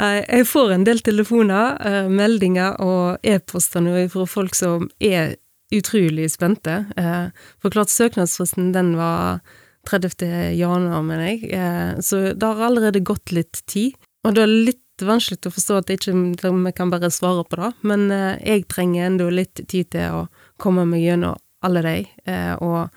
[0.00, 5.36] Nei, Jeg får en del telefoner, eh, meldinger og e-poster nå fra folk som er
[5.70, 6.86] utrolig spente.
[6.96, 7.28] Eh,
[7.60, 9.40] for klart søknadsfristen den var
[9.84, 10.56] 30.
[10.56, 13.92] januar, mener jeg, eh, så det har allerede gått litt tid.
[14.24, 17.74] Og det er litt vanskelig å forstå at vi ikke kan bare svare på det,
[17.82, 20.28] men eh, jeg trenger enda litt tid til å
[20.58, 22.88] komme meg gjennom alle de, eh, og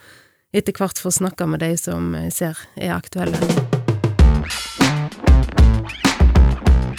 [0.54, 3.73] etter hvert få snakke med de som jeg ser er aktuelle.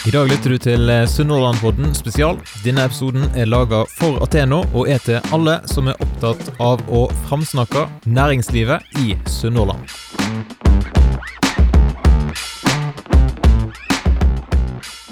[0.05, 2.37] I dag lytter du til eh, Sunnhordlandpodden spesial.
[2.61, 7.07] Denne episoden er laga for Ateno og er til alle som er opptatt av å
[7.25, 9.89] framsnakke næringslivet i Sunnhordland.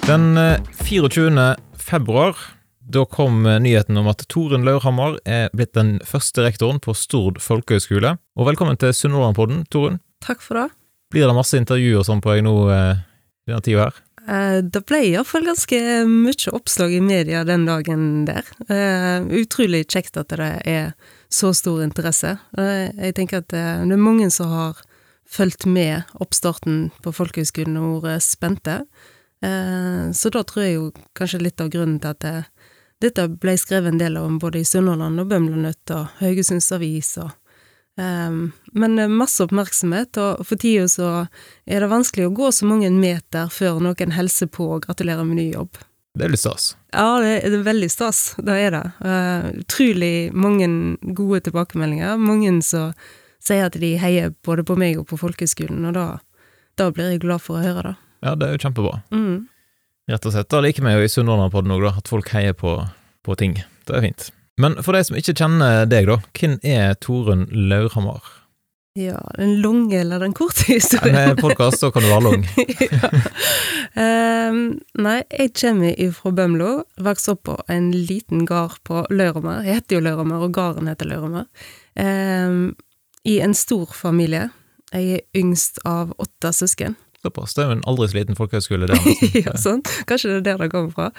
[0.05, 1.47] Den eh, 24.
[1.73, 2.37] februar
[2.85, 7.41] da kom eh, nyheten om at Torunn Laurhammer er blitt den første rektoren på Stord
[7.41, 8.13] folkehøgskole.
[8.37, 10.03] Og velkommen til Sunnhordlandpodden, Torunn.
[10.21, 10.69] Takk for det.
[11.09, 13.05] Blir det masse intervjuer sånn på deg nå eh,
[13.49, 14.03] denne tida her?
[14.27, 18.45] Eh, Det ble iallfall ganske mye oppslag i media den dagen der.
[18.69, 20.93] Eh, Utrolig kjekt at det er
[21.29, 22.37] så stor interesse.
[22.57, 24.81] Eh, Jeg tenker at det er mange som har
[25.27, 28.85] fulgt med oppstarten på folkehøgskolen og vært spente.
[29.43, 32.45] Så da tror jeg jo kanskje litt av grunnen til at det,
[33.01, 37.31] dette ble skrevet en del om både i Sunnhordland og Bømlo og Haugesunds Avis og
[37.95, 41.09] men eh, masse oppmerksomhet, og for tida så
[41.65, 45.41] er det vanskelig å gå så mange meter før noen hilser på og gratulerer med
[45.41, 45.81] ny jobb.
[46.13, 46.73] Det er litt stas.
[46.93, 48.83] Ja, det er, det er veldig stas, det er det.
[49.01, 50.67] Uh, utrolig mange
[51.17, 52.19] gode tilbakemeldinger.
[52.21, 52.91] Mange som
[53.41, 56.05] sier at de heier både på meg og på folkehøgskolen, og da,
[56.77, 57.95] da blir jeg glad for å høre det.
[58.23, 59.01] Ja, det er jo kjempebra.
[59.11, 59.41] Mm.
[60.13, 60.51] Rett og slett.
[60.53, 62.77] Da liker vi jo i Sunnhordlandpodden òg, at folk heier på,
[63.25, 63.57] på ting.
[63.89, 64.29] Det er fint.
[64.61, 68.21] Men for de som ikke kjenner deg, da, hvem er Torunn Laurhammer?
[68.93, 71.15] Ja, den lange eller den korte Ja, historien?
[71.15, 72.43] Med podkast så kan du være lang.
[72.93, 73.09] ja.
[73.97, 74.59] um,
[75.01, 79.63] nei, jeg kommer fra Bømlo, vokste opp på en liten gard på Lauramer.
[79.65, 81.47] Jeg heter jo Lauramer, og gården heter Lauramer.
[81.97, 82.75] Um,
[83.25, 84.51] I en stor familie.
[84.93, 86.93] Jeg er yngst av åtte søsken.
[87.25, 87.55] Såpass.
[87.57, 88.99] Det er jo en aldri så liten folkehøyskole, det.
[89.47, 89.81] ja, sånn.
[90.05, 91.09] Kanskje det er der det kommer fra.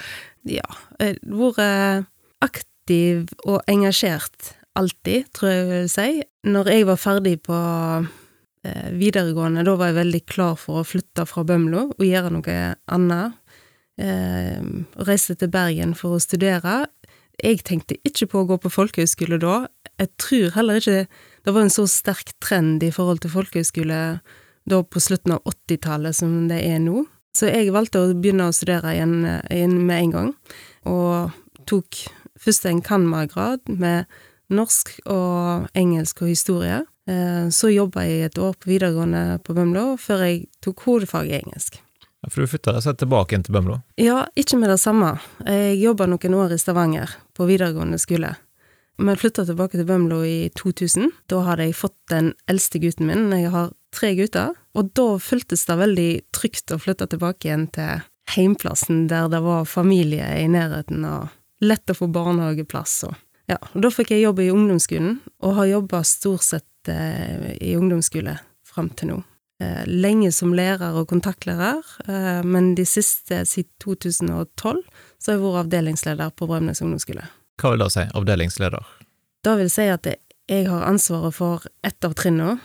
[0.47, 0.69] Ja.
[1.00, 2.06] Har
[2.38, 6.22] vært aktiv og engasjert alltid, tror jeg jeg vil si.
[6.44, 7.56] Når jeg var ferdig på
[8.64, 12.74] eh, videregående, da var jeg veldig klar for å flytte fra Bømlo og gjøre noe
[12.86, 13.38] annet.
[13.96, 14.60] Eh,
[15.06, 16.88] reise til Bergen for å studere.
[17.40, 19.66] Jeg tenkte ikke på å gå på folkehøyskole da.
[19.98, 21.06] Jeg tror heller ikke
[21.44, 24.00] det var en så sterk trend i forhold til folkehøyskole
[24.64, 27.04] da på slutten av 80-tallet som det er nå.
[27.34, 29.16] Så jeg valgte å begynne å studere igjen,
[29.50, 30.28] igjen med en gang,
[30.86, 31.34] og
[31.66, 32.04] tok
[32.44, 34.05] først en cand.mag.-grad med
[34.55, 36.82] norsk og engelsk og historie.
[37.09, 41.38] Eh, Så jobba jeg et år på videregående på Bømlo, før jeg tok hovedfag i
[41.41, 41.81] engelsk.
[42.25, 43.82] Ja, For du flytta deg tilbake igjen til Bømlo?
[44.00, 45.19] Ja, ikke med det samme.
[45.44, 48.37] Jeg jobba noen år i Stavanger, på videregående skole.
[48.97, 51.11] Men flytta tilbake til Bømlo i 2000.
[51.28, 53.31] Da hadde jeg fått den eldste gutten min.
[53.32, 54.55] Jeg har tre gutter.
[54.75, 59.66] Og da føltes det veldig trygt å flytte tilbake igjen til heimplassen, der det var
[59.69, 61.28] familie i nærheten, og
[61.64, 62.97] lett å få barnehageplass.
[63.08, 63.14] Og,
[63.50, 67.75] ja, og da fikk jeg jobb i ungdomsskolen, og har jobba stort sett eh, i
[67.78, 68.38] ungdomsskole
[68.69, 69.22] fram til nå.
[69.62, 74.82] Eh, lenge som lærer og kontaktlærer, eh, men de siste siden 2012
[75.19, 77.28] så har jeg vært avdelingsleder på Brømnes ungdomsskole.
[77.60, 78.92] Hva vil det si, avdelingsleder?
[79.46, 82.58] Da vil si at jeg har ansvaret for ett av trinnene,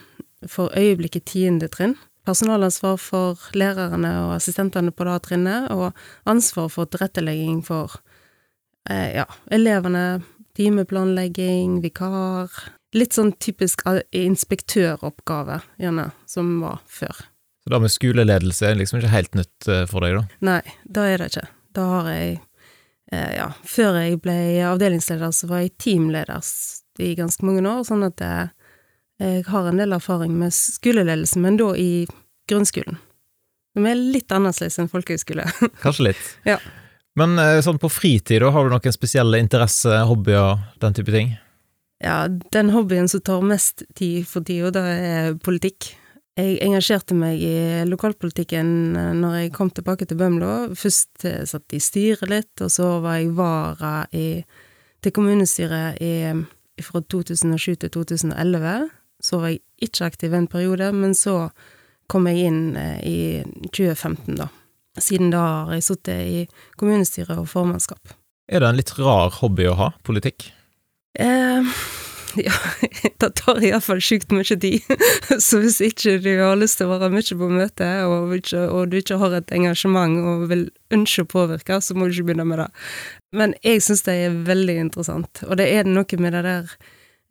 [0.48, 1.98] for øyeblikket tiende trinn.
[2.28, 5.94] Personalansvar for lærerne og assistentene på det trinnet, og
[6.30, 8.00] ansvar for tilrettelegging for
[8.88, 10.22] ja, elevene,
[10.58, 12.54] timeplanlegging, vikar
[12.98, 17.26] Litt sånn typisk eh, inspektøroppgave, gjerne, som var før.
[17.62, 20.40] Så det med skoleledelse er liksom ikke helt nytt eh, for deg, da?
[20.48, 21.44] Nei, det er det ikke.
[21.78, 22.32] Da har jeg
[23.14, 24.38] eh, Ja, før jeg ble
[24.72, 26.42] avdelingsleder, så var jeg teamleder
[27.00, 28.50] i ganske mange år, sånn at jeg,
[29.22, 32.08] jeg har en del erfaring med skoleledelse, men da i
[32.50, 32.98] grunnskolen.
[33.78, 35.46] Som er litt annerledes enn folkehøyskole.
[35.84, 36.30] Kanskje litt.
[36.50, 36.58] Ja.
[37.20, 41.34] Men eh, sånn på fritid, da, har du noen spesielle interesser, hobbyer, den type ting?
[42.00, 45.92] Ja, den hobbyen som tar mest tid for tida, det er politikk.
[46.40, 50.54] Jeg engasjerte meg i lokalpolitikken eh, når jeg kom tilbake til Bømlo.
[50.80, 54.46] Først satt satt i styret litt, og så var jeg vara i,
[55.04, 56.14] til kommunestyret i,
[56.86, 58.88] fra 2007 til 2011.
[59.20, 61.50] Så var jeg ikke aktiv en periode, men så
[62.10, 63.20] kom jeg inn eh, i
[63.68, 64.50] 2015, da.
[65.04, 66.44] Siden da har jeg sittet i
[66.80, 68.16] kommunestyret og formannskap.
[68.50, 70.50] Er det en litt rar hobby å ha, politikk?
[71.20, 71.74] Eh,
[72.46, 72.54] Ja,
[73.18, 74.86] det tar iallfall sjukt mye tid.
[75.46, 78.92] Så hvis ikke du har lyst til å være mye på møte, og, ikke, og
[78.92, 82.48] du ikke har et engasjement og vil ønske å påvirke, så må du ikke begynne
[82.50, 82.70] med det.
[83.36, 86.78] Men jeg syns det er veldig interessant, og det er noe med det der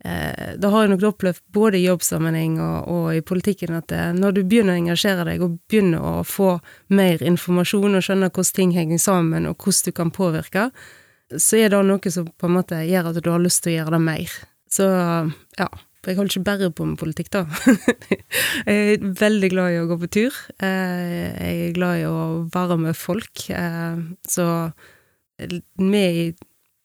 [0.05, 4.01] eh, Det har jeg nok opplevd både i jobbsammenheng og, og i politikken, at det,
[4.19, 6.55] når du begynner å engasjere deg og begynner å få
[6.93, 10.69] mer informasjon og skjønne hvordan ting henger sammen, og hvordan du kan påvirke,
[11.37, 13.77] så er det noe som på en måte gjør at du har lyst til å
[13.79, 14.39] gjøre det mer.
[14.69, 14.89] Så
[15.59, 15.69] ja.
[15.99, 17.41] For jeg holder ikke bare på med politikk, da.
[18.69, 20.37] jeg er veldig glad i å gå på tur.
[20.63, 22.21] Eh, jeg er glad i å
[22.53, 23.43] være med folk.
[23.51, 24.45] Eh, så
[25.75, 26.25] med i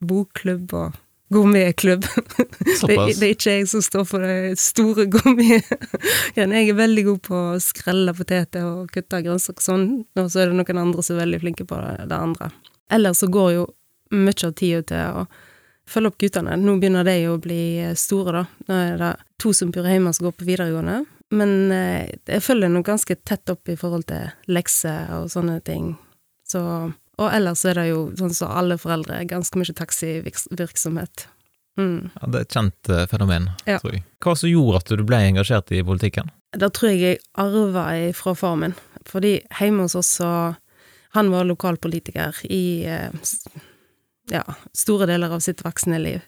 [0.05, 0.99] bokklubb og
[1.35, 2.07] gourmetklubb.
[2.89, 6.61] det, det er ikke jeg som står for det store gourmetgreiene.
[6.61, 9.89] Jeg er veldig god på å skrelle poteter og kutte grønnsaker sånn,
[10.19, 12.53] og så er det noen andre som er veldig flinke på det, det andre.
[12.93, 13.67] Ellers så går jo
[14.15, 15.27] mye av tida til å
[15.91, 16.57] følge opp guttene.
[16.61, 18.45] Nå begynner de å bli eh, store, da.
[18.69, 21.03] Nå er det to som bor hjemme som går på videregående.
[21.35, 25.95] Men eh, jeg følger nå ganske tett opp i forhold til lekser og sånne ting.
[26.49, 26.63] Så
[27.21, 31.29] Og ellers er det jo sånn som så alle foreldre, ganske mye taxivirksomhet.
[31.79, 32.11] Mm.
[32.15, 33.79] Ja, det er et kjent uh, fenomen, ja.
[33.83, 34.05] tror jeg.
[34.23, 36.31] Hva som gjorde at du ble engasjert i politikken?
[36.55, 38.77] Det tror jeg jeg arva fra far min.
[39.11, 40.55] Fordi hjemme hos oss så
[41.15, 43.11] Han var lokalpolitiker i uh,
[44.31, 44.43] ja,
[44.75, 46.25] store deler av sitt voksne liv.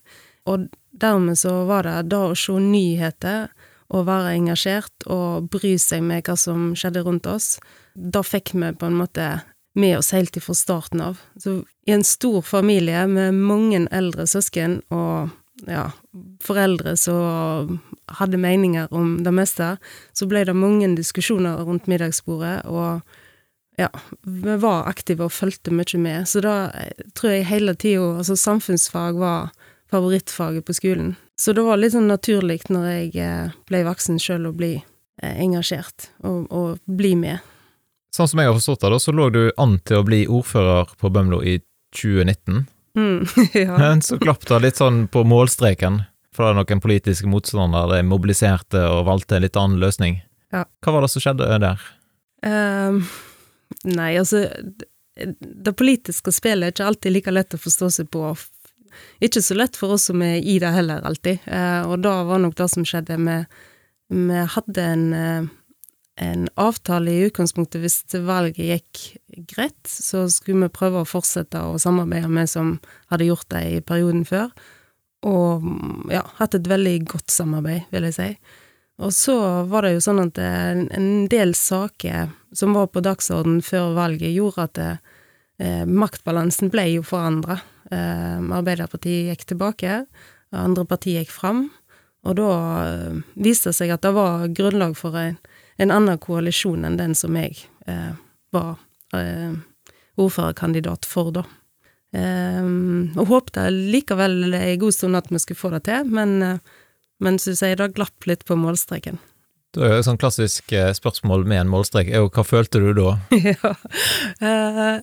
[0.47, 3.49] Og dermed så var det da å se nyheter
[3.91, 7.57] og være engasjert og bry seg med hva som skjedde rundt oss,
[7.95, 9.27] da fikk vi på en måte
[9.77, 11.21] med oss helt ifra starten av.
[11.37, 15.35] Så i en stor familie med mange eldre søsken og
[15.69, 15.91] ja,
[16.45, 17.79] foreldre som
[18.19, 19.77] hadde meninger om det meste,
[20.13, 23.01] så ble det mange diskusjoner rundt middagsbordet, og
[23.77, 23.91] ja,
[24.23, 26.29] vi var aktive og fulgte mye med.
[26.29, 29.51] Så da eh, tror jeg hele tida Altså, samfunnsfag var
[29.93, 31.17] favorittfaget på skolen.
[31.37, 35.37] Så det var litt sånn naturlig når jeg eh, ble voksen sjøl, å bli eh,
[35.45, 37.45] engasjert og, og, bli med.
[38.17, 41.11] Sånn som jeg har forstått det, så lå du an til å bli ordfører på
[41.13, 41.59] Bømlo i
[41.97, 42.63] 2019.
[42.97, 43.27] Mm,
[43.67, 43.77] ja.
[43.83, 46.01] Men så glapp det litt sånn på målstreken,
[46.33, 50.23] for det er noen politiske motstandere de mobiliserte og valgte en litt annen løsning.
[50.55, 50.65] Ja.
[50.85, 51.85] Hva var det som skjedde der?
[52.47, 53.03] Um,
[53.87, 54.45] Nei, altså
[55.17, 58.35] Det politiske spillet er ikke alltid like lett å forstå seg på.
[59.25, 61.45] Ikke så lett for oss som er i det heller, alltid.
[61.45, 63.37] Eh, og da var nok det som skjedde Vi,
[64.13, 65.49] Vi hadde en, eh,
[66.17, 69.01] en avtale i utgangspunktet hvis valget gikk
[69.53, 72.79] greit, så skulle vi prøve å fortsette å samarbeide med som
[73.13, 74.49] hadde gjort det i perioden før.
[75.27, 75.65] Og
[76.13, 78.31] ja, hatt et veldig godt samarbeid, vil jeg si.
[79.05, 79.37] Og så
[79.69, 84.65] var det jo sånn at en del saker som var på dagsorden før valget, gjorde
[84.65, 84.93] at det,
[85.61, 87.61] eh, maktbalansen ble jo forandra.
[87.91, 90.07] Eh, Arbeiderpartiet gikk tilbake,
[90.53, 91.67] andre partier gikk fram,
[92.25, 92.51] og da
[92.87, 95.37] eh, viste det seg at det var grunnlag for en,
[95.77, 98.13] en annen koalisjon enn den som jeg eh,
[98.55, 98.77] var
[99.17, 99.55] eh,
[100.17, 101.45] ordførerkandidat for, da.
[102.17, 102.65] Eh,
[103.19, 106.61] og håpte likevel en god stund at vi skulle få det til, men
[107.19, 109.19] men som du sier, det glapp litt på målstreken.
[109.75, 112.81] Det er jo et sånn klassisk eh, spørsmål med en målstrek, er jo hva følte
[112.81, 113.17] du da?
[113.51, 113.73] ja,
[114.41, 114.99] uh,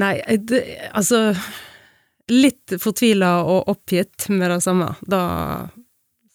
[0.00, 0.14] Nei,
[0.48, 1.28] det, altså
[2.32, 5.20] Litt fortvila og oppgitt med det samme, da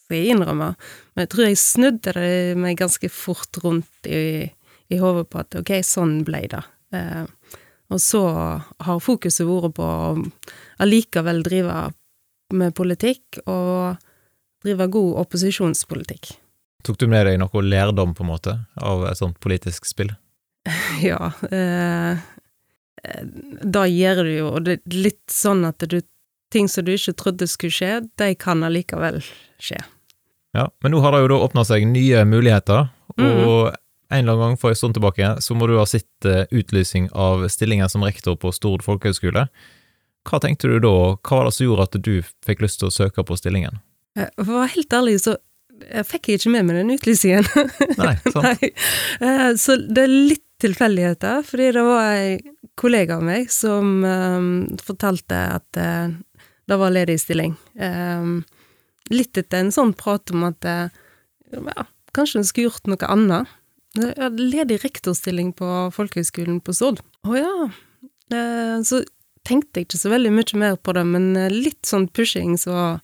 [0.10, 0.74] skal jeg innrømme.
[1.14, 4.50] Men jeg tror jeg snudde det meg ganske fort rundt i,
[4.90, 6.64] i hodet på at ok, sånn ble det.
[6.98, 7.26] Eh,
[7.94, 8.24] og så
[8.86, 10.10] har fokuset vært på å
[10.82, 11.78] allikevel drive
[12.58, 14.00] med politikk, og
[14.66, 16.32] drive god opposisjonspolitikk.
[16.86, 20.16] Tok du med deg noe lærdom, på en måte, av et sånt politisk spill?
[21.06, 21.30] ja.
[21.54, 22.26] Eh,
[23.62, 26.00] da gjør du jo, og det er litt sånn at du,
[26.50, 29.22] ting som du ikke trodde skulle skje, de kan allikevel
[29.62, 29.84] skje.
[30.60, 33.78] Ja, men nå har det jo da åpna seg nye muligheter, og mm.
[34.12, 37.08] en eller annen gang for en stund tilbake så må du ha sett uh, utlysning
[37.16, 39.46] av stillingen som rektor på Stord folkehøgskole.
[40.28, 42.12] Hva tenkte du da, hva var det som gjorde at du
[42.46, 43.80] fikk lyst til å søke på stillingen?
[44.20, 45.38] Eh, for å være helt ærlig, så
[45.80, 47.48] jeg fikk jeg ikke med meg den utlysningen.
[48.02, 48.44] Nei, sant.
[48.44, 48.72] Nei.
[49.24, 54.50] Eh, så det er litt tilfeldigheter, fordi det var en kollega av meg som um,
[54.84, 56.12] fortalte at uh,
[56.68, 57.56] det var ledig stilling.
[57.80, 58.42] Um,
[59.14, 60.90] litt etter en sånn prat om at uh,
[61.54, 61.86] ja,
[62.18, 63.56] kanskje hun skulle gjort noe annet.
[63.98, 67.02] Jeg hadde ledig rektorstilling på folkehøgskolen på Sord.
[67.26, 67.56] Å ja.
[68.34, 69.02] Uh, så
[69.48, 73.00] tenkte jeg ikke så veldig mye mer på det, men litt sånn pushing så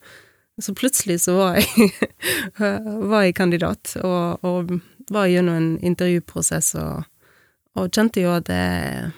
[0.62, 1.90] så plutselig så var jeg,
[3.10, 4.78] var jeg kandidat, og, og,
[5.12, 7.04] var gjennom en intervjuprosess og,
[7.78, 9.12] og kjente jo at det,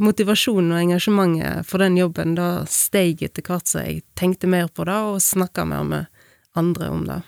[0.00, 4.86] motivasjonen og engasjementet for den jobben da steg etter hvert så jeg tenkte mer på
[4.88, 6.13] det og snakka mer med
[6.58, 7.22] andre om det.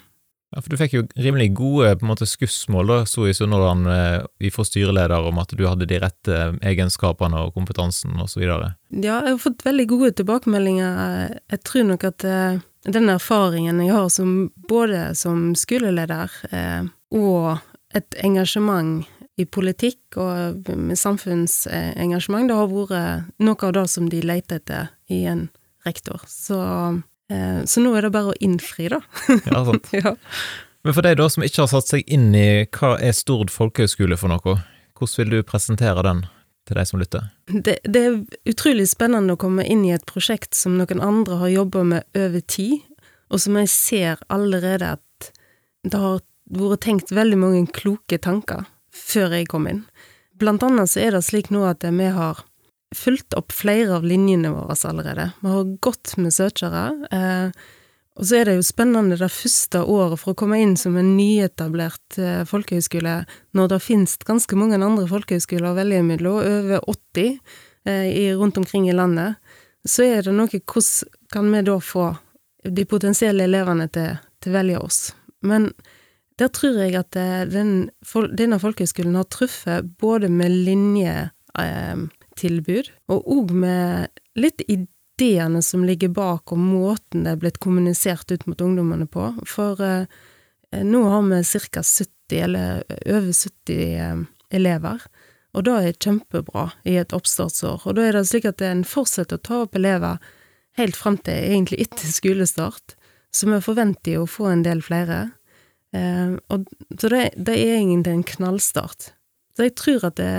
[0.54, 3.88] Ja, for du fikk jo rimelig gode på en måte skussmål da, så i Sunnhordland
[3.90, 8.76] eh, fra styreleder om at du hadde de rette egenskapene og kompetansen videre.
[8.94, 11.34] Ja, jeg har fått veldig gode tilbakemeldinger.
[11.50, 14.36] Jeg tror nok at eh, den erfaringen jeg har som,
[14.70, 17.58] både som skoleleder eh, og
[17.96, 19.02] et engasjement
[19.36, 24.88] i politikk og med samfunnsengasjement, det har vært noe av det som de leter etter
[25.12, 25.48] i en
[25.84, 26.22] rektor.
[26.30, 27.02] Så Eh,
[27.66, 29.00] så nå er det bare å innfri, da.
[29.50, 29.90] ja, sant.
[29.96, 30.14] ja.
[30.86, 34.18] Men for deg da som ikke har satt seg inn i hva er Stord folkehøgskole
[34.20, 34.58] for noe,
[34.96, 36.20] hvordan vil du presentere den
[36.66, 37.26] til de som lytter?
[37.50, 41.54] Det, det, er utrolig spennende å komme inn i et prosjekt som noen andre har
[41.54, 42.86] jobba med over tid,
[43.30, 45.32] og som jeg ser allerede at
[45.86, 46.22] det har
[46.54, 49.82] vært tenkt veldig mange kloke tanker før jeg kom inn.
[50.38, 52.44] Blant annet så er det slik nå at vi har
[52.94, 55.30] fulgt opp flere av linjene våre allerede.
[55.40, 56.84] Vi har gått med søkere.
[57.10, 57.64] Eh,
[58.16, 61.16] og så er det jo spennende det første året for å komme inn som en
[61.18, 63.18] nyetablert eh, folkehøyskole,
[63.56, 67.26] når det finnes ganske mange andre folkehøyskoler å velge mellom, over 80
[67.84, 69.36] eh, i, rundt omkring i landet.
[69.86, 72.08] Så er det noe hvordan kan vi da få
[72.66, 75.00] de potensielle elevene til, til å velge oss.
[75.46, 75.70] Men
[76.40, 77.90] der tror jeg at eh, den,
[78.36, 81.28] denne folkehøyskolen har truffet både med linje
[81.60, 82.06] eh,
[82.38, 88.30] tilbud, og òg med litt ideene som ligger bak, og måten det er blitt kommunisert
[88.32, 89.30] ut mot ungdommene på.
[89.48, 90.06] For eh,
[90.84, 91.82] nå har vi ca.
[91.82, 94.20] 70, eller over 70 eh,
[94.56, 95.06] elever,
[95.56, 97.86] og det er kjempebra i et oppstartsår.
[97.88, 100.20] Og da er det slik at en fortsetter å ta opp elever
[100.76, 102.96] helt fram til egentlig etter skolestart,
[103.32, 105.30] så vi forventer jo å få en del flere.
[105.96, 106.68] Eh, og,
[107.00, 109.12] så det, det er egentlig en knallstart.
[109.56, 110.32] Så jeg tror at det,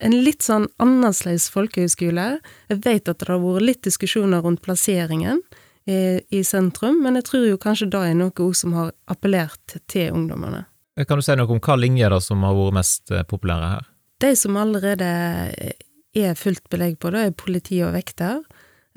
[0.00, 2.26] en litt sånn annerledes folkehøyskole.
[2.70, 5.42] Jeg vet at det har vært litt diskusjoner rundt plasseringen
[5.84, 10.12] i, i sentrum, men jeg tror jo kanskje det er noe som har appellert til
[10.16, 10.64] ungdommene.
[11.08, 13.88] Kan du si noe om hva linjer da som har vært mest eh, populære her?
[14.20, 18.42] De som allerede er fullt belegg på, det er politi og vekter,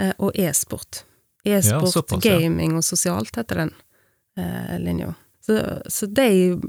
[0.01, 1.05] eh, og e-sport.
[1.43, 3.73] E-sport, ja, gaming og sosialt heter den
[4.39, 5.13] eh, linja.
[5.43, 5.59] Så,
[5.91, 6.59] så de,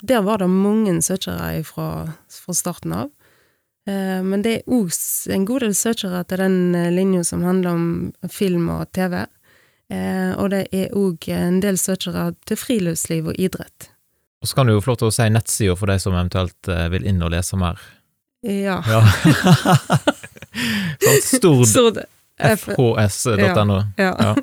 [0.00, 1.88] der var det mange søkere fra,
[2.32, 3.10] fra starten av.
[3.86, 4.92] Eh, men det er òg
[5.34, 7.86] en god del søkere til den eh, linja som handler om
[8.30, 9.24] film og TV.
[9.92, 13.90] Eh, og det er òg en del søkere til friluftsliv og idrett.
[14.42, 16.70] Og så kan du jo få lov til å si nettsida for de som eventuelt
[16.90, 17.78] vil inn og lese mer.
[18.42, 18.80] Ja.
[18.90, 19.02] ja.
[21.30, 22.02] sånn stord
[22.42, 23.84] fhs.no.
[23.96, 24.16] Ja.
[24.18, 24.36] ja.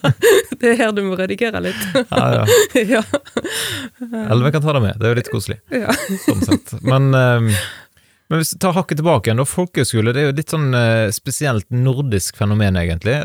[0.60, 1.80] det er her du må redigere litt.
[2.10, 3.02] ja, ja.
[4.00, 5.60] Eller vi kan ta det med, det er jo litt koselig.
[5.72, 5.94] Ja.
[6.26, 6.60] Sånn.
[6.84, 7.48] Men um,
[8.30, 9.46] men hvis vi tar hakket tilbake igjen, da.
[9.48, 13.16] Folkehøyskole det er jo litt sånn eh, spesielt nordisk fenomen, egentlig.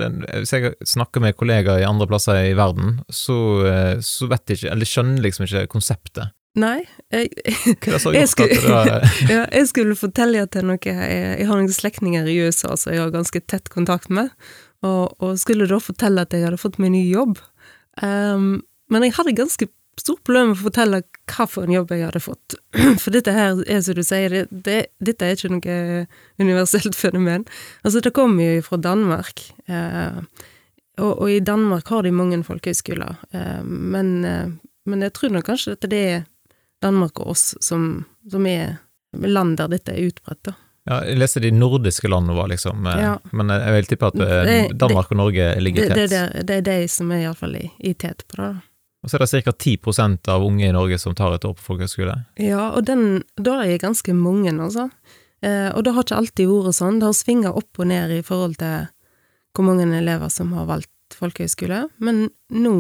[0.42, 3.38] Hvis jeg snakker med kollegaer i andre plasser i verden, så,
[3.70, 6.34] eh, så vet de ikke, eller skjønner liksom ikke konseptet.
[6.58, 6.80] Nei.
[7.14, 8.58] Jeg, er jeg, skulle,
[9.34, 13.04] ja, jeg skulle fortelle at noe jeg, jeg, har noen slektninger i USA som jeg
[13.04, 14.32] har ganske tett kontakt med,
[14.86, 17.38] og, og, skulle da fortelle at jeg hadde fått meg ny jobb.
[18.02, 22.22] Um, men jeg hadde ganske stort problem å fortelle hva for en jobb jeg hadde
[22.24, 22.58] fått.
[23.02, 25.78] For dette her er, som du sier, det, det, dette er ikke noe
[26.42, 27.46] universelt fenomen.
[27.84, 29.46] Altså, det kommer jo fra Danmark.
[29.72, 30.20] Eh,
[31.00, 33.16] og, og, i Danmark har de mange folkehøyskoler.
[33.36, 34.52] Eh, men, eh,
[34.86, 36.28] men, jeg tror nok kanskje at det er
[36.84, 38.78] Danmark og oss som, som er
[39.16, 40.58] land der dette er utbredt, da.
[40.86, 43.16] Ja, jeg leste de nordiske landene var liksom, eh, ja.
[43.34, 45.98] men jeg vil tippe at eh, Danmark og Norge ligger tett.
[45.98, 48.54] Det, det, det, er de som er iallfall i, i tet på det.
[48.54, 48.75] da.
[49.06, 49.54] Og så er det ca.
[49.54, 52.18] 10% av unge i Norge som tar et år på folkehøyskole.
[52.42, 54.90] Ja, og den, da er jeg ganske mange, altså.
[55.46, 56.98] Eh, og det har ikke alltid vært sånn.
[57.00, 58.88] Det har svinga opp og ned i forhold til
[59.56, 61.86] hvor mange elever som har valgt folkehøyskole.
[62.02, 62.76] Men nå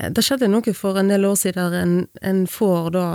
[0.00, 3.06] eh, Det skjedde noe for en del år siden der en, en får da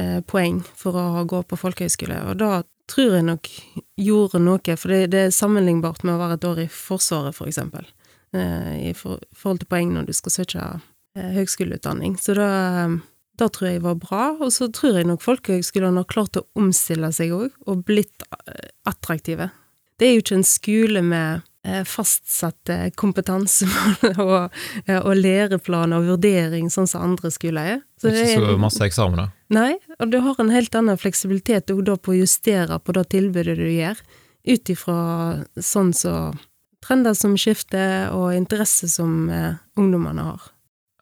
[0.00, 3.48] eh, poeng for å gå på folkehøyskole, og da tror jeg nok
[4.00, 7.50] gjorde noe, for det, det er sammenlignbart med å være et år i Forsvaret, for
[7.50, 7.84] eksempel.
[8.32, 10.68] Eh, I for, forhold til poeng når du skal søke
[11.36, 12.16] høgskoleutdanning.
[12.20, 12.48] Så da,
[13.38, 14.24] da tror jeg var bra.
[14.38, 18.70] Og så tror jeg nok folkehøgskolene har klart å omstille seg òg, og blitt eh,
[18.88, 19.50] attraktive.
[19.98, 24.60] Det er jo ikke en skole med eh, fastsatte kompetansemål og,
[25.00, 27.80] og læreplaner og vurdering, sånn som andre skoler er.
[27.98, 29.32] Så det er ikke så masse eksamener?
[29.54, 33.56] Nei, og du har en helt annen fleksibilitet da på å justere på det tilbudet
[33.58, 33.98] du gjør,
[34.48, 35.00] ut ifra
[35.56, 36.14] sånn så
[36.84, 40.46] trender som skifter og interesse som eh, ungdommene har.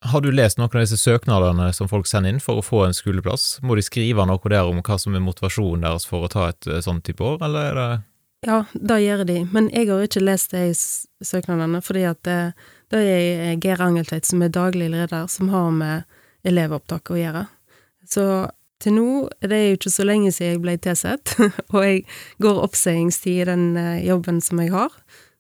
[0.05, 2.97] Har du lest noen av disse søknadene som folk sender inn for å få en
[2.97, 3.57] skoleplass?
[3.65, 6.69] Må de skrive noe der om hva som er motivasjonen deres for å ta et
[6.69, 7.89] eh, sånt type år, eller er det
[8.47, 10.69] Ja, det gjør de, men jeg har ikke lest de
[11.25, 12.55] søknadene, fordi at det,
[12.93, 16.05] Det er Geir Angeltveit som er daglig leder, som har med
[16.47, 17.47] elevopptak å gjøre.
[18.07, 18.27] Så
[18.79, 19.09] til nå,
[19.41, 21.33] det er jo ikke så lenge siden jeg ble tilsett,
[21.75, 22.05] og jeg
[22.45, 24.93] går oppsigingstid i den eh, jobben som jeg har.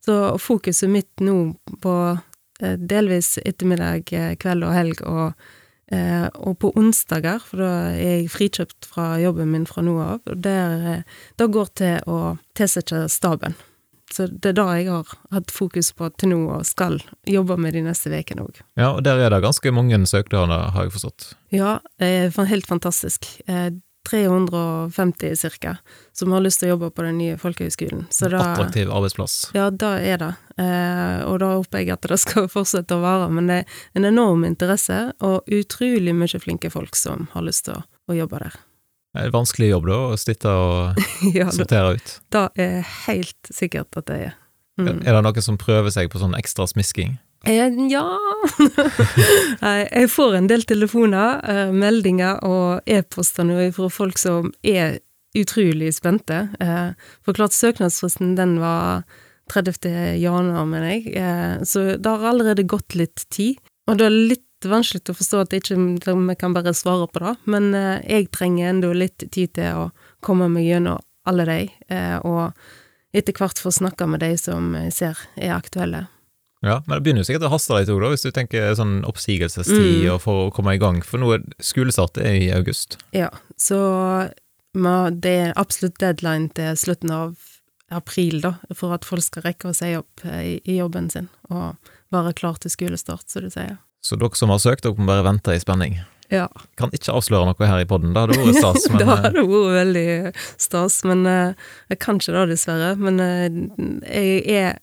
[0.06, 1.36] Så fokuset mitt nå
[1.82, 2.24] på eh,
[2.60, 5.46] delvis ettermiddag, eh, kveld og helg, og,
[5.92, 10.20] eh, og på onsdager, for da er jeg frikjøpt fra jobben min fra nå av,
[10.26, 11.02] og der, eh,
[11.36, 13.54] det går til å tilsette staben.
[14.12, 17.74] Så det er det jeg har hatt fokus på til nå, og skal jobbe med
[17.74, 18.60] de neste ukene òg.
[18.78, 21.34] Ja, og der er det ganske mange søknader, har jeg forstått.
[21.50, 23.26] Ja, det er helt fantastisk.
[23.48, 23.70] Eh,
[24.06, 25.76] 350 cirka,
[26.12, 27.36] som har lyst til å jobbe på den nye.
[27.36, 29.50] Så da Attraktiv arbeidsplass.
[29.54, 30.34] Ja, det er det.
[30.56, 33.28] Eh, og da håper jeg at det skal fortsette å være.
[33.32, 37.78] Men det er en enorm interesse, og utrolig mye flinke folk som har lyst til
[37.80, 37.84] å,
[38.16, 38.56] jobbe der.
[39.16, 41.06] Det er en vanskelig jobb, da, å sitte og
[41.38, 42.16] ja, sortere ut.
[42.32, 44.34] det er helt sikkert at det er.
[44.76, 45.00] Mm.
[45.08, 47.16] Er det noen som prøver seg på sånn ekstra smisking?
[47.48, 48.04] Eh, ja
[49.88, 55.00] Jeg får en del telefoner, eh, meldinger og e-poster nå fra folk som er
[55.36, 56.46] utrolig spente.
[57.26, 59.02] For klart, søknadsfristen den var
[59.52, 60.16] 30.
[60.20, 63.60] januar, mener jeg, eh, så det har allerede gått litt tid.
[63.86, 67.36] Og det er litt vanskelig å forstå at ikke vi kan bare svare på det,
[67.46, 69.90] men eh, jeg trenger enda litt tid til å
[70.24, 71.60] komme meg gjennom alle de,
[71.92, 72.52] eh, og
[73.16, 76.06] etter hvert få snakke med de som jeg ser er aktuelle.
[76.64, 79.04] Ja, men det begynner jo sikkert å haste litt òg, da, hvis du tenker sånn
[79.06, 80.14] oppsigelsestid Mm.
[80.14, 82.96] og for å komme i gang, for nå er skolestart er i august.
[83.12, 84.30] Ja, så
[84.74, 87.36] det er absolutt deadline til slutten av
[87.94, 91.28] april, da, for at folk skal rekke å si opp eh, i, i jobben sin
[91.50, 93.78] og være klar til skolestart, som du sier.
[94.02, 95.98] Så dere som har søkt, dere må bare vente i spenning.
[96.32, 99.12] Ja, Kan ikke avsløre noe her i podden, det hadde vært stas, men det eh,
[99.14, 100.06] hadde vært veldig
[100.62, 102.92] stas, men eh, jeg kan ikke det, dessverre.
[102.98, 104.78] Men jeg er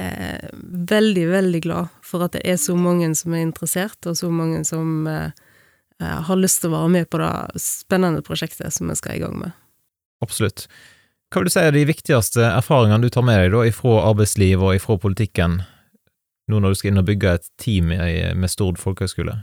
[0.00, 0.48] eh,
[0.92, 4.64] veldig, veldig glad for at det er så mange som er interessert, og så mange
[4.68, 5.08] som
[6.02, 9.36] har lyst til å være med på det spennende prosjektet som vi skal i gang
[9.38, 9.52] med.
[10.24, 10.64] absolutt.
[11.32, 14.60] Hva vil du si er de viktigste erfaringene du tar med deg da, ifra arbeidsliv
[14.60, 15.62] og ifra politikken,
[16.52, 19.38] nå når du skal inn og bygge et team med Stord folkehøgskole?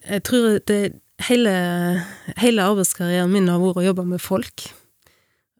[0.00, 0.80] Jeg tror det
[1.28, 1.52] hele,
[2.40, 4.64] hele arbeidskarrieren min har vært å jobbe med folk.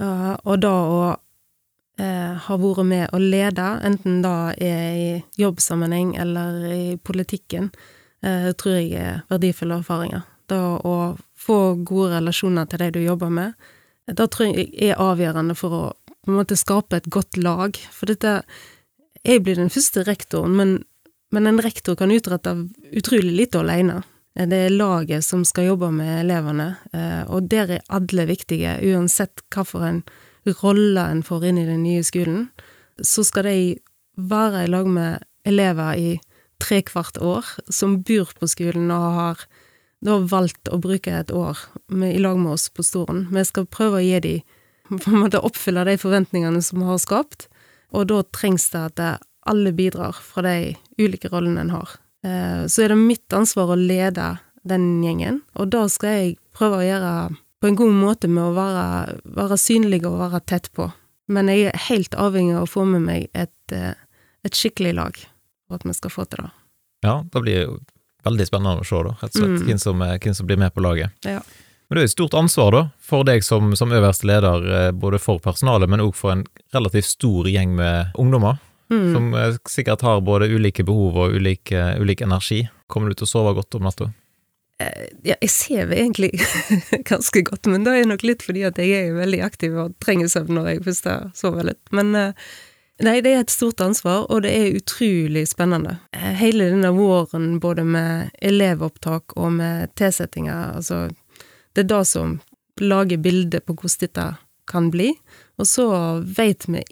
[0.00, 0.98] Og da å
[2.00, 7.68] eh, ha vært med å lede, enten da er i jobbsammenheng eller i politikken,
[8.24, 10.24] eh, tror jeg er verdifulle erfaringer.
[10.48, 10.98] Da å
[11.36, 13.72] få gode relasjoner til de du jobber med,
[14.06, 15.84] det tror jeg er avgjørende for å
[16.26, 17.78] på en måte skape et godt lag.
[17.94, 18.42] For dette
[19.26, 20.84] Jeg blir den første rektoren, men,
[21.34, 22.52] men en rektor kan utrette
[22.94, 24.04] utrolig lite alene.
[24.36, 29.42] Det er laget som skal jobbe med elevene, eh, og der er alle viktige, uansett
[29.50, 30.04] hvilken
[30.60, 32.50] rolle en får inn i den nye skolen.
[33.02, 33.58] Så skal de
[34.14, 36.10] være i lag med elever i
[36.62, 39.46] trekvart år, som bor på skolen og har
[40.06, 43.26] da valgt å bruke et år med, i lag med oss på Storen.
[43.34, 44.34] Vi skal prøve å gi de,
[45.02, 47.48] på en måte oppfylle de forventningene som vi har skapt,
[47.94, 51.96] og da trengs det at alle bidrar fra de ulike rollene en har.
[52.26, 56.80] Eh, Så er det mitt ansvar å lede den gjengen, og da skal jeg prøve
[56.80, 57.12] å gjøre
[57.62, 60.90] på en god måte med å være, være synlig og være tett på.
[61.32, 63.94] Men jeg er helt avhengig av å få med meg et, eh,
[64.44, 65.16] et skikkelig lag
[65.66, 66.52] for at vi skal få til det.
[67.06, 67.78] Ja, det blir
[68.26, 69.64] veldig spennende å se, da, rett og slett, Mm.
[69.70, 71.10] hvem, som, hvem som blir med på laget.
[71.24, 71.40] Ja.
[71.88, 75.20] Men det er et stort ansvar, da, for deg som, som øverste leder, eh, både
[75.22, 78.58] for personalet, men òg for en relativt stor gjeng med ungdommer,
[78.90, 79.12] Mm.
[79.14, 82.68] som eh, sikkert har både ulike behov og ulik, ulik energi.
[82.88, 84.12] Kommer du til å sove godt om natta?
[84.78, 86.30] Eh, Ja, jeg sover egentlig
[87.10, 90.28] ganske godt, men det er nok litt fordi at jeg er veldig aktiv og trenger
[90.30, 91.82] søvn når jeg først har sovet litt.
[91.90, 92.14] Men
[93.04, 95.98] nei, det er et stort ansvar, og det er utrolig spennende.
[96.16, 101.08] Eh, Hele denne våren, både med elevopptak og med tilsettinger, altså
[101.76, 102.38] Det er det som
[102.80, 104.26] lager bildet på hvordan dette
[104.66, 105.10] kan bli.
[105.58, 105.86] Og så
[106.24, 106.82] veit vi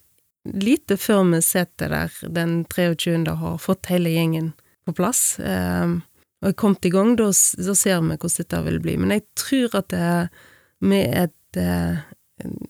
[0.44, 3.24] lite før vi sitter der den 23.
[3.30, 4.52] og har fått hele gjengen
[4.84, 5.38] på plass.
[5.40, 5.96] Eh,
[6.44, 8.98] og er kommet i gang, da, ser vi hvordan dette vil bli.
[9.00, 10.28] Men jeg tror at det,
[10.84, 12.04] med et eh,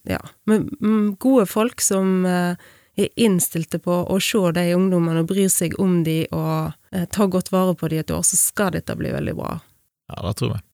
[0.05, 2.55] Ja, med mm, gode folk som eh,
[2.97, 7.27] er innstilte på å se de ungdommene og bryr seg om de og eh, ta
[7.31, 9.57] godt vare på de et år, så skal dette bli veldig bra.
[10.13, 10.65] Ja, det tror jeg.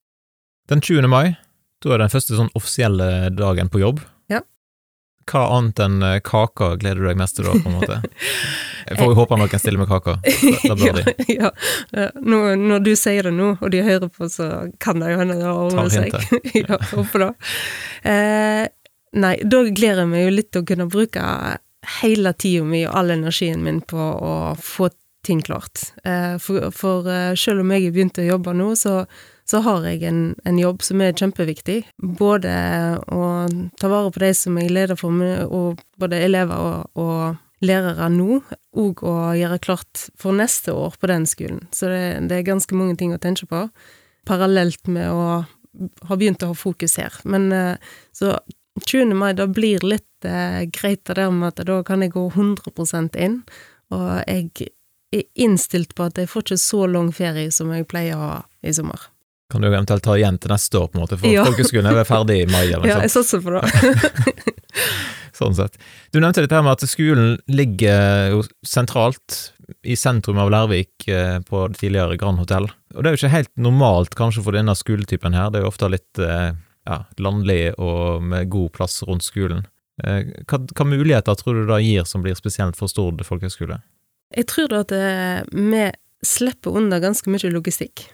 [0.71, 1.09] Den 20.
[1.11, 1.37] mai,
[1.83, 4.03] da er den første sånn offisielle dagen på jobb.
[4.31, 4.43] Ja.
[5.31, 8.03] Hva annet enn eh, kaka gleder du deg mest til da, på en måte?
[8.91, 10.17] Jeg får jo håpe noen stiller med kaka.
[10.71, 11.15] Da bør de.
[11.31, 11.51] ja,
[11.95, 12.09] ja.
[12.21, 15.39] Nå, når du sier det nå, og de hører på, så kan det jo hende
[15.39, 16.39] det har ordnet seg.
[16.63, 17.31] ja, håper det.
[18.11, 18.65] Eh,
[19.21, 21.27] nei, da gleder jeg meg jo litt til å kunne bruke
[22.01, 24.91] hele tida mi og all energien min på å få
[25.25, 25.93] ting klart.
[26.05, 29.05] Eh, for, for eh, selv om jeg har begynt å jobbe nå, så,
[29.49, 31.83] så har jeg en, en, jobb som er kjempeviktig.
[32.21, 32.53] Både
[33.13, 33.23] å
[33.81, 38.41] ta vare på de som jeg leder for, og både elever og, og lærere nå,
[38.81, 41.67] og å gjøre klart for neste år på den skolen.
[41.77, 43.67] Så det, det er ganske mange ting å tenke på,
[44.29, 45.43] parallelt med å
[46.09, 47.15] ha begynt å ha fokus her.
[47.29, 47.53] Men
[48.17, 48.33] så
[48.87, 49.15] 20.
[49.19, 53.19] mai, da blir litt eh, greit det der med at da kan jeg gå 100%
[53.21, 53.41] inn,
[53.95, 54.71] og jeg
[55.11, 58.37] er innstilt på at jeg får ikke så lang ferie som jeg pleier å ha
[58.63, 59.09] i sommer.
[59.51, 61.43] Kan du eventuelt ta igjen til neste år, på en måte, for ja.
[61.49, 62.69] folkeskolen er ferdig i mai?
[62.69, 63.65] Eller ja, jeg satser på det.
[65.41, 65.79] sånn sett.
[66.15, 69.55] Du nevnte dette med at skolen ligger jo sentralt
[69.87, 72.69] i sentrum av Lærvik, eh, på det tidligere Grand Hotell.
[72.95, 75.73] Og det er jo ikke helt normalt kanskje for denne skoletypen her, det er jo
[75.73, 76.51] ofte litt eh,
[76.91, 79.65] ja, landlig og med god plass rundt skolen.
[80.05, 83.81] Eh, hva, hva, muligheter tror du da gir som blir spesielt for Stord folkehøgskole?
[84.37, 85.89] Jeg tror da at eh, vi
[86.27, 88.05] slipper unna ganske mye logistikk.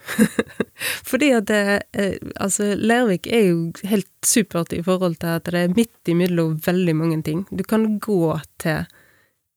[1.09, 5.65] Fordi at det, eh, altså Lærvik er jo helt supert i forhold til at det
[5.65, 7.43] er midt imellom veldig mange ting.
[7.51, 8.87] Du kan gå til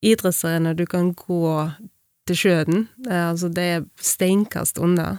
[0.07, 1.71] idrettsarena, du kan gå
[2.29, 2.85] til sjøen.
[3.11, 5.19] Altså det er steinkast unna.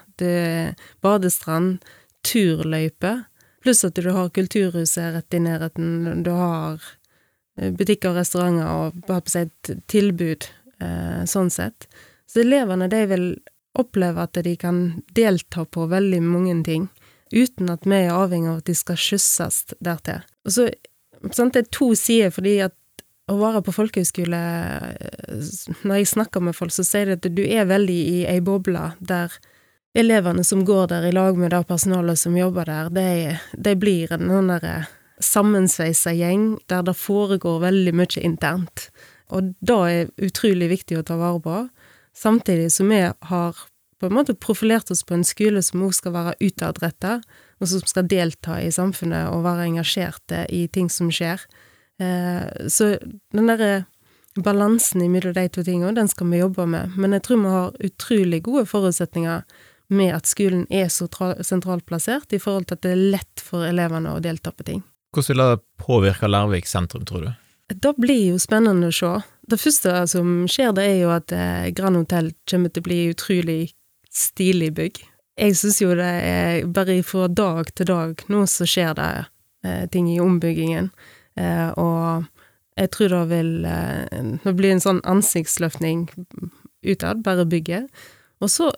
[1.03, 1.83] Badestrand,
[2.25, 3.19] turløype.
[3.62, 6.82] Pluss at du har kulturhuset rett i nærheten, du har
[7.60, 10.47] eh, butikker og restauranter og på seg et tilbud,
[10.82, 11.88] eh, sånn sett.
[12.26, 13.28] Så elevene, de vil
[13.78, 16.89] oppleve at de kan delta på veldig mange ting,
[17.32, 20.26] uten at vi er avhengig av at de skal skysses dertil.
[20.47, 20.67] Og så,
[21.30, 22.76] sant, det er to sider, fordi at
[23.32, 25.50] å være på folkehøyskole eh,
[25.86, 28.91] Når jeg snakker med folk, så sier de at du er veldig i ei boble
[29.00, 29.34] der
[29.97, 34.12] elevene som går der i lag med det personalet som jobber der, de, de blir
[34.13, 34.75] en sånn derre
[35.21, 38.88] sammensveisa gjeng der det foregår veldig mye internt.
[39.32, 41.58] Og det er utrolig viktig å ta vare på,
[42.17, 43.67] samtidig som vi har
[44.01, 47.19] på en måte profilert oss på en skole som også skal være utadretta,
[47.62, 51.43] og som skal delta i samfunnet og være engasjerte i ting som skjer.
[52.01, 52.95] Eh, så
[53.36, 53.84] den derre
[54.41, 57.77] balansen mellom de to tingene, den skal vi jobbe med, men jeg tror vi har
[57.91, 59.43] utrolig gode forutsetninger
[59.91, 61.08] med at skolen er så
[61.43, 64.82] sentralt plassert i forhold til at det er lett for elevene å delta på ting.
[65.12, 67.32] Hvordan vil det påvirke Lærvik sentrum, tror du?
[67.71, 69.12] Det blir jo spennende å se.
[69.47, 72.99] Det første som skjer, det er jo at eh, Grand Hotell kommer til å bli
[73.12, 73.62] utrolig
[74.12, 75.01] stilig bygg.
[75.39, 79.12] Jeg synes jo det er bare fra dag til dag nå så skjer det
[79.63, 80.91] eh, ting i ombyggingen,
[81.39, 82.27] eh, og
[82.80, 86.08] jeg tror det vil eh, Det blir en sånn ansiktsløftning
[86.82, 87.88] utad, bare bygget.
[88.41, 88.71] Og så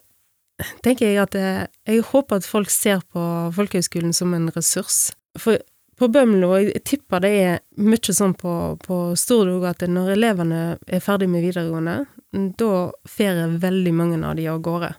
[0.85, 3.21] tenker jeg at jeg, jeg håper at folk ser på
[3.55, 5.11] folkehøgskolen som en ressurs.
[5.39, 5.61] For
[5.99, 10.61] på Bømlo, og jeg tipper det er mye sånn på, på Stord at når elevene
[10.87, 11.99] er ferdig med videregående,
[12.57, 12.73] da
[13.05, 14.89] fer veldig mange av de av gårde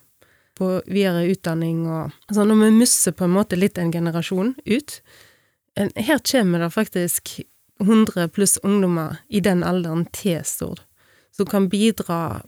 [0.55, 5.01] på videre utdanning og sånn, Når vi mister på en måte litt en generasjon ut.
[5.75, 7.41] Her kommer det faktisk
[7.83, 10.85] 100 pluss ungdommer i den alderen til Stord,
[11.35, 12.45] som kan bidra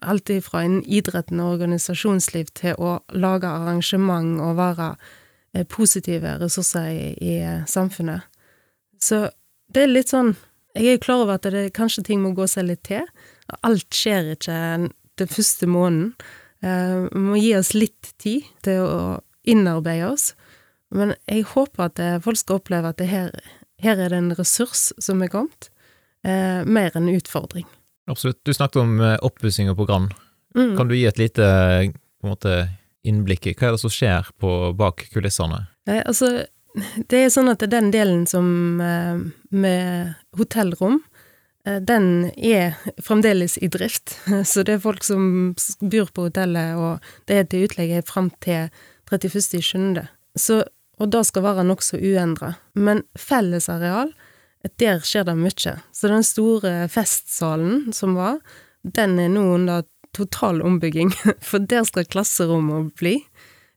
[0.00, 4.92] alt fra en idretten og organisasjonsliv til å lage arrangement og være
[5.54, 8.26] eh, positive ressurser i, i eh, samfunnet.
[9.00, 9.28] Så
[9.72, 10.34] det er litt sånn
[10.76, 13.06] Jeg er jo klar over at det, kanskje ting må gå seg litt til.
[13.66, 14.58] Alt skjer ikke
[15.18, 16.12] den første måneden.
[16.62, 19.00] Uh, vi må gi oss litt tid til å
[19.42, 20.28] innarbeide oss.
[20.94, 23.34] Men jeg håper at folk skal oppleve at her,
[23.82, 25.72] her, er det en ressurs som er kommet,
[26.22, 27.66] mer enn utfordring.
[28.10, 28.40] Absolutt.
[28.44, 30.10] Du snakket om eh, oppussing og program.
[30.56, 30.76] Mm.
[30.76, 31.46] Kan du gi et lite
[32.26, 32.64] måte,
[33.06, 35.64] innblikk i hva er det som skjer på bak kulissene?
[35.88, 36.44] Eh, altså,
[37.10, 39.22] det er sånn at den delen som eh,
[39.54, 41.00] med hotellrom,
[41.66, 44.18] eh, den er fremdeles i drift.
[44.50, 48.68] Så det er folk som bor på hotellet, og det er til utleie fram til
[49.10, 50.02] 31.7.
[51.00, 52.54] Og det skal være nokså uendra.
[52.76, 54.12] Men fellesareal
[54.80, 55.76] der skjer det mye.
[55.92, 58.40] Så den store festsalen som var,
[58.82, 61.12] den er nå under total ombygging,
[61.48, 63.18] for der skal klasserommet bli.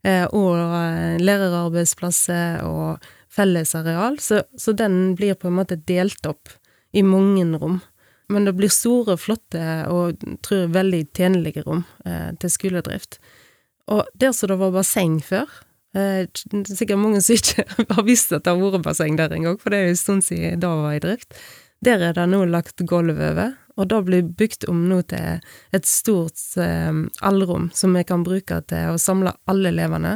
[0.04, 6.52] Eh, og eh, lærerarbeidsplasser og fellesareal, så, så den blir på en måte delt opp
[6.94, 7.80] i mange rom.
[8.32, 13.20] Men det blir store, flotte og tror veldig tjenlige rom eh, til skoledrift.
[13.92, 15.48] Og der som det var basseng før,
[15.94, 16.26] Eh,
[16.66, 19.80] sikkert mange som ikke har visst at det har vært basseng der engang, for det
[19.80, 21.38] er jo en stund siden det var i drift.
[21.84, 25.44] Der er det nå lagt gulv over, og det blir bygd om nå til
[25.76, 30.16] et stort eh, allrom som vi kan bruke til å samle alle elevene.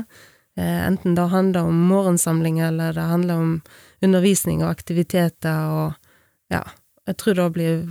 [0.57, 3.53] Eh, enten det handler om morgensamling, eller det handler om
[4.01, 6.63] undervisning og aktiviteter og ja,
[7.07, 7.85] jeg tror det blir,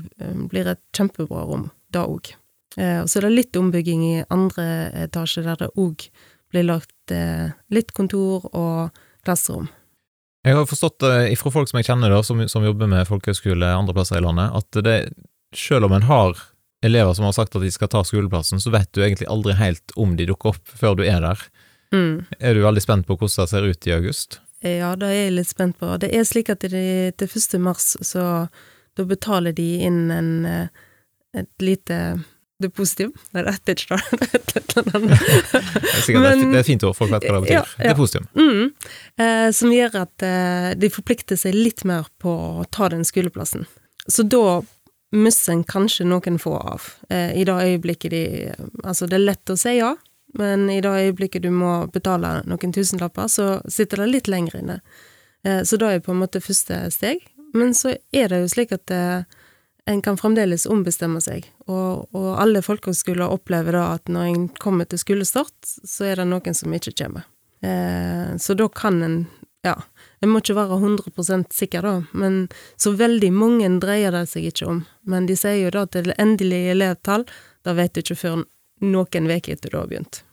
[0.48, 2.32] blir et kjempebra rom, da òg.
[2.76, 4.64] Eh, og så er det litt ombygging i andre
[5.06, 6.08] etasje, der det òg
[6.56, 9.68] blir lagt eh, litt kontor og klasserom.
[10.46, 13.66] Jeg har forstått uh, fra folk som jeg kjenner, da, som, som jobber med folkehøyskole
[13.66, 14.98] andre plasser i landet, at det,
[15.56, 16.38] selv om en har
[16.86, 19.94] elever som har sagt at de skal ta skoleplassen, så vet du egentlig aldri helt
[19.98, 21.42] om de dukker opp før du er der.
[21.94, 22.26] Mm.
[22.38, 24.38] Er du veldig spent på hvordan det ser ut i august?
[24.62, 25.90] Ja, det er jeg litt spent på.
[26.00, 26.86] Det er slik at de,
[27.18, 27.58] til 1.
[27.62, 28.46] mars, så
[28.96, 30.86] da betaler de inn en, eh,
[31.36, 31.98] et lite
[32.62, 33.12] depositum.
[33.36, 34.28] Nei, det er ikke det.
[34.36, 37.56] det er sikkert Men, det er et fint ord, folk vet hva det betyr.
[37.58, 37.90] Ja, ja.
[37.92, 38.28] Depositum.
[38.38, 38.70] Mm,
[39.24, 43.66] eh, som gjør at eh, de forplikter seg litt mer på å ta den skoleplassen.
[44.08, 44.62] Så da
[45.16, 46.90] mister en kanskje noen få av.
[47.10, 48.24] Eh, I det øyeblikket de
[48.84, 49.94] Altså, det er lett å si ja,
[50.38, 54.80] men i det øyeblikket du må betale noen tusenlapper, så sitter det litt lenger inne.
[55.46, 57.24] Eh, så det er på en måte første steg.
[57.56, 59.22] Men så er det jo slik at eh,
[59.86, 64.88] en kan fremdeles ombestemme seg, og, og alle folkehøgskoler opplever da at når en kommer
[64.90, 67.28] til skolestart, så er det noen som ikke kommer.
[67.62, 69.16] Eh, så da kan en,
[69.66, 69.76] ja,
[70.20, 74.70] en må ikke være 100 sikker da, men så veldig mange dreier det seg ikke
[74.74, 74.82] om.
[75.06, 77.26] Men de sier jo da at det endelige elevtall,
[77.62, 78.42] da vet du ikke før
[78.82, 80.24] noen uker etter du har begynt.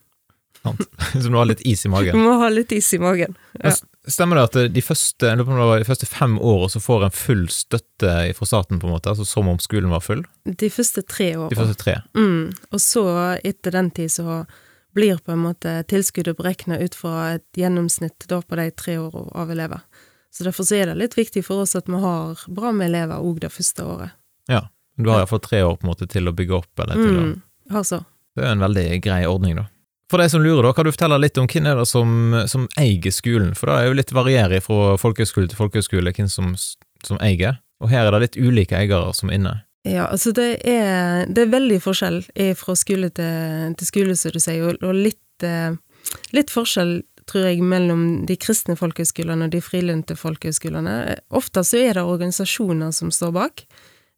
[1.14, 2.16] Så du må ha litt is i magen?
[2.16, 3.36] Du må ha litt is i magen.
[3.60, 3.76] Ja.
[4.08, 8.48] Stemmer det at de første, de første fem åra så får en full støtte fra
[8.48, 10.26] staten, på en måte, altså som om skolen var full?
[10.44, 11.48] De første tre åra.
[11.54, 11.96] De første tre.
[12.18, 12.52] Mm.
[12.76, 13.06] Og så,
[13.48, 14.42] etter den tid, så
[14.94, 19.24] blir på en måte tilskuddet beregna ut fra et gjennomsnitt da på de tre åra
[19.40, 19.80] av elever.
[20.34, 23.24] Så derfor så er det litt viktig for oss at vi har bra med elever
[23.24, 24.16] òg det første året.
[24.52, 24.66] Ja,
[24.98, 27.36] du har iallfall tre år på en måte til å bygge opp, eller til mm.
[27.72, 28.02] å har så.
[28.34, 29.68] Det er en veldig grei ordning, da.
[30.14, 32.10] For de som lurer, da, kan du fortelle litt om hvem er det som,
[32.46, 33.56] som eier skolen?
[33.58, 36.52] For det er jo litt varierer fra folkehøyskole til folkehøyskole hvem som,
[37.02, 39.54] som, eier, og her er det litt ulike eiere som er inne.
[39.90, 42.20] Ja, altså det er, det er veldig forskjell
[42.60, 45.74] fra skole til, til skole, som du sier, og litt, eh,
[46.38, 50.94] litt forskjell tror jeg, mellom de kristne folkehøyskolene og de frilynte folkehøyskolene.
[51.34, 53.66] Ofte så er det organisasjoner som står bak,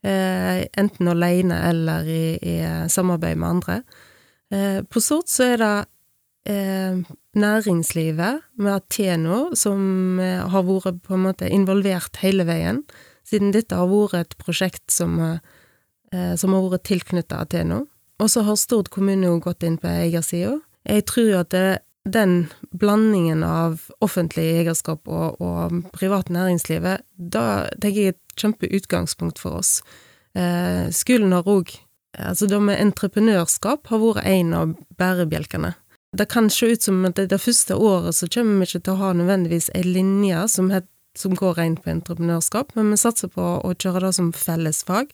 [0.03, 2.58] eh, enten alene eller i, i
[2.91, 3.79] samarbeid med andre.
[4.53, 5.73] Eh, på Sort så er det
[6.53, 6.99] eh,
[7.36, 12.84] næringslivet med Ateno som eh, har vært på en måte involvert hele veien,
[13.25, 15.17] siden dette har vært et prosjekt som,
[16.13, 17.88] som har vært tilknyttet Ateno.
[18.21, 20.60] Og så har Stord kommune jo gått inn på eiersida.
[20.86, 22.36] Jeg tror jo at det, den
[22.69, 29.58] blandingen av offentlig eierskap og, og privat næringslivet, da tenker jeg er et kjempeutgangspunkt for
[29.63, 29.79] oss.
[30.38, 31.73] Eh, skolen har òg
[32.17, 35.73] Altså, det med entreprenørskap har vært en av bærebjelkene.
[36.15, 39.01] Det kan se ut som at det, første året så kommer vi ikke til å
[39.01, 43.43] ha nødvendigvis ei linje som, het, som går rent på entreprenørskap, men vi satser på
[43.60, 45.12] å kjøre det som fellesfag,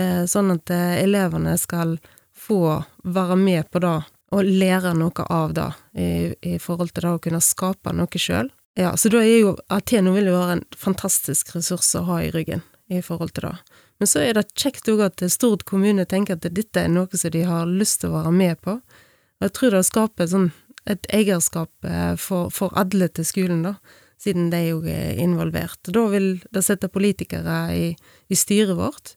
[0.00, 1.98] eh, sånn at eh, elevene skal
[2.32, 3.98] få være med på det
[4.30, 6.08] og lære noe av det i,
[6.54, 8.48] i forhold til det å kunne skape noe sjøl.
[8.78, 12.30] Ja, så da er jo Ateno vil jo være en fantastisk ressurs å ha i
[12.32, 13.56] ryggen i forhold til det.
[14.00, 17.32] Men så er det kjekt òg at Stord kommune tenker at dette er noe som
[17.34, 18.78] de har lyst til å være med på.
[18.80, 20.50] Og jeg tror det skaper sånn
[20.88, 23.74] et eierskap eh, for, for alle til skolen, da,
[24.20, 25.80] siden de òg er involvert.
[25.84, 27.86] Da vil det sette politikere i,
[28.32, 29.14] i styret vårt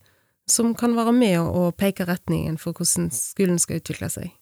[0.51, 4.33] som kan være med og peke retningen for hvordan skolen skal utvikle seg.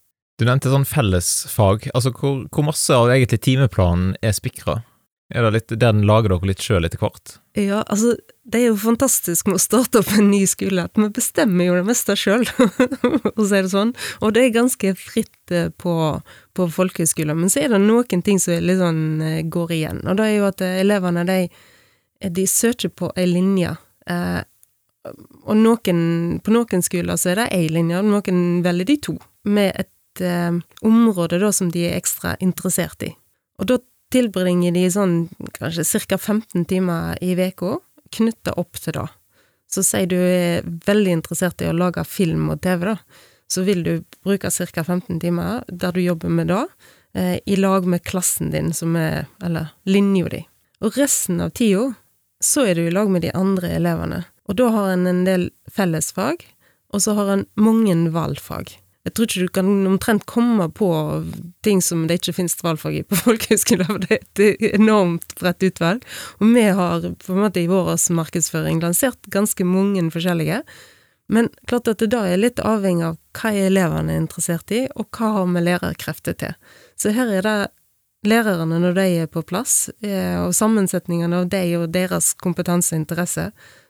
[0.42, 1.92] Du nevnte sånn fellesfag.
[1.94, 4.80] Altså, hvor, hvor masse av egentlig timeplanen er spikra?
[5.32, 7.38] Er det litt, den lager dere litt sjøl etter hvert?
[7.56, 11.08] Ja, altså, det er jo fantastisk med å starte opp en ny skole, at vi
[11.16, 13.94] bestemmer jo det meste sjøl, for å si det sånn.
[14.20, 15.96] Og det er ganske fritt eh, på,
[16.58, 17.40] på folkehøyskolen.
[17.40, 20.04] Men så er det noen ting som litt sånn eh, går igjen.
[20.04, 21.40] Og det er jo at eh, elevene, de,
[22.40, 23.76] de søker på ei linje.
[24.12, 24.42] Eh,
[25.48, 26.04] og noen,
[26.44, 29.16] på noen skoler så er det ei linje, og noen velger de to.
[29.48, 33.16] Med et eh, område da som de er ekstra interessert i.
[33.62, 33.80] Og da
[34.12, 35.16] tilbringer de sånn
[35.58, 36.18] kanskje ca.
[36.18, 37.80] 15 timer i uka
[38.12, 39.08] knytta opp til det.
[39.72, 42.98] Så sier du er veldig interessert i å lage film og TV, da,
[43.48, 43.94] så vil du
[44.24, 44.84] bruke ca.
[44.84, 46.66] 15 timer der du jobber med det,
[47.16, 50.48] eh, i lag med klassen din, som er Eller linja di.
[50.82, 51.96] Og resten av tida
[52.42, 54.26] så er du i lag med de andre elevene.
[54.50, 56.44] Og da har en en del fellesfag,
[56.94, 58.78] og så har en mange valgfag.
[59.02, 60.88] Jeg tror ikke du kan omtrent komme på
[61.66, 65.66] ting som det ikke finnes valgfag i på folkehøyskolen, for det er et enormt bredt
[65.66, 66.06] utvalg.
[66.40, 70.62] Og vi har på en måte i vår markedsføring lansert ganske mange forskjellige.
[71.32, 75.08] Men klart at det da er litt avhengig av hva elevene er interessert i, og
[75.16, 76.58] hva har vi lærerkrefter til.
[77.00, 77.60] Så her er det
[78.28, 83.02] lærerne når de er på plass, eh, og sammensetningene av de og deres kompetanse og
[83.02, 83.48] interesse,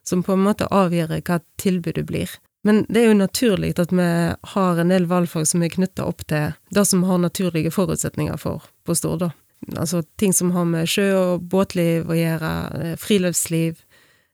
[0.08, 2.32] som på en måte avgjør hva tilbudet blir.
[2.64, 4.08] Men det er jo naturlig at vi
[4.54, 8.68] har en del valgfag som er knytta opp til det som har naturlige forutsetninger for
[8.86, 9.32] på Stord.
[9.78, 13.82] Altså ting som har med sjø- og båtliv å gjøre, eh, friluftsliv,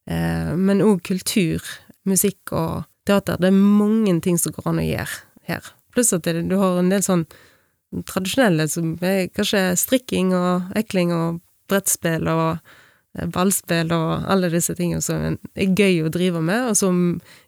[0.07, 1.63] eh, men òg kultur,
[2.05, 3.37] musikk og teater.
[3.39, 5.63] Det er mange ting som går an å gjøre her.
[5.91, 7.25] Pluss at det, du har en del sånn
[8.05, 12.59] tradisjonelle som er kanskje strikking og ekling og brettspill og
[13.33, 16.99] ballspill og alle disse tingene som er gøy å drive med, og som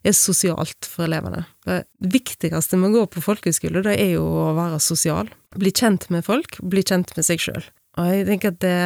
[0.06, 1.44] er sosialt for elevene.
[1.66, 5.30] Det viktigste med å gå på folkehøyskole, det er jo å være sosial.
[5.56, 7.64] Bli kjent med folk, bli kjent med seg sjøl.
[7.98, 8.76] Og jeg tenker at det,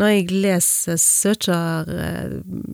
[0.00, 1.90] når jeg leser søker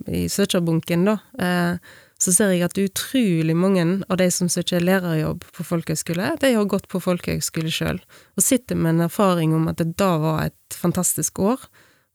[0.06, 5.44] i søkerbunken, da, eh, så ser jeg at utrolig mange av de som søker lærerjobb
[5.54, 8.00] på folkehøyskole, de har gått på folkehøyskole sjøl,
[8.34, 11.62] og sitter med en erfaring om at det da var et fantastisk år,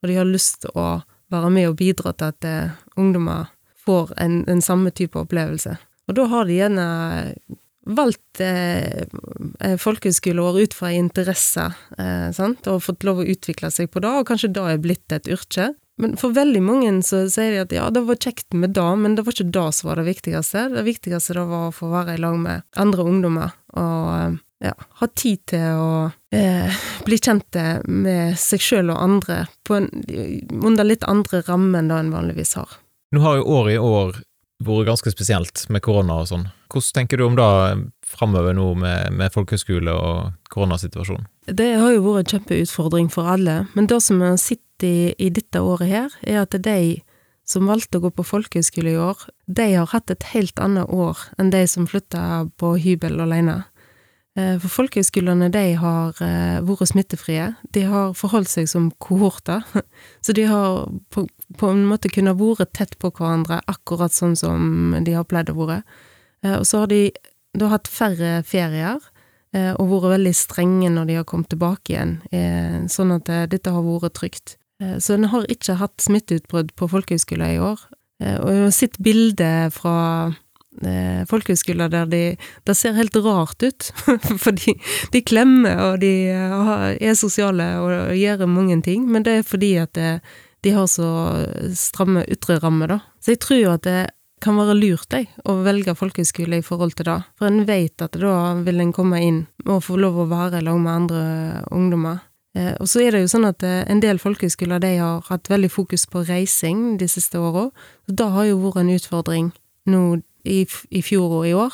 [0.03, 0.87] og de har lyst til å
[1.33, 3.51] være med og bidra til at eh, ungdommer
[3.83, 5.75] får en, en samme type opplevelse.
[6.07, 6.87] Og da har de gjerne
[7.83, 9.03] valgt eh,
[9.79, 14.27] folkehøyskoleår ut fra interesser, eh, sant, og fått lov å utvikle seg på det, og
[14.29, 15.73] kanskje da er blitt et yrke.
[16.01, 19.17] Men for veldig mange så sier de at ja, det var kjekt med det, men
[19.17, 20.63] det var ikke det som var det viktigste.
[20.73, 25.07] Det viktigste det var å få være i lag med andre ungdommer, og ja, ha
[25.19, 25.93] tid til å
[26.33, 29.89] eh, bli kjent med seg sjøl og andre på en,
[30.63, 32.79] under litt andre rammer enn det en vanligvis har.
[33.13, 34.21] Nå har jo året i år
[34.63, 36.47] vært ganske spesielt med korona og sånn.
[36.71, 37.49] Hvordan tenker du om det
[38.07, 41.27] framover nå med, med folkehøyskole og koronasituasjonen?
[41.45, 45.11] Det har jo vært en kjempeutfordring for alle, men det som vi har sett i,
[45.19, 47.03] i dette året her, er at de
[47.47, 49.19] som valgte å gå på folkehøyskole i år,
[49.51, 53.63] de har hatt et helt annet år enn de som flytta på hybel alene.
[54.33, 56.17] For folkehøyskolene, de har
[56.65, 57.51] vært smittefrie.
[57.75, 59.61] De har forholdt seg som kohorter.
[60.25, 61.27] Så de har på,
[61.59, 65.57] på en måte kunnet vært tett på hverandre, akkurat sånn som de har pleid å
[65.59, 65.83] være.
[66.57, 67.03] Og så har de
[67.53, 68.97] da hatt færre ferier,
[69.53, 72.17] og vært veldig strenge når de har kommet tilbake igjen,
[72.89, 74.57] sånn at dette har vært trygt.
[74.97, 77.85] Så en har ikke hatt smitteutbrudd på folkehøyskolen i år.
[78.23, 79.95] Og jeg har sett bilder fra
[81.29, 82.21] folkehøyskoler der de
[82.65, 83.91] Det ser helt rart ut,
[84.45, 84.73] fordi
[85.13, 89.93] de klemmer og de er sosiale og gjør mange ting, men det er fordi at
[89.93, 90.19] det,
[90.63, 91.07] de har så
[91.75, 92.99] stramme ytre rammer, da.
[93.19, 94.01] Så jeg tror jo at det
[94.43, 97.19] kan være lurt, jeg, å velge folkehøyskole i forhold til det.
[97.39, 100.75] For en vet at da vil en komme inn og få lov å være i
[100.75, 101.23] med andre
[101.71, 102.23] ungdommer.
[102.57, 105.71] Eh, og så er det jo sånn at en del folkehøyskoler de har hatt veldig
[105.71, 107.69] fokus på reising de siste åra.
[108.07, 109.51] Da har jo vært en utfordring
[109.89, 110.03] nå
[110.43, 111.73] i, i fjor og i år,